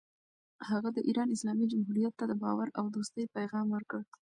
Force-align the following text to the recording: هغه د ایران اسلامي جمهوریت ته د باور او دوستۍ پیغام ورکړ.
هغه 0.69 0.89
د 0.93 0.99
ایران 1.07 1.29
اسلامي 1.31 1.65
جمهوریت 1.71 2.13
ته 2.19 2.25
د 2.27 2.33
باور 2.43 2.67
او 2.79 2.85
دوستۍ 2.95 3.23
پیغام 3.37 3.65
ورکړ. 3.71 4.01